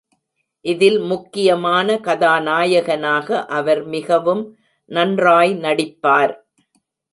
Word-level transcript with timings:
இதில் 0.65 0.99
முக்கியமான 1.01 1.97
கதாநாயகனாக 1.97 3.45
அவர் 3.49 3.83
மிகவும் 3.85 4.43
நன்றாய் 4.91 5.53
நடிப்பார். 5.55 6.33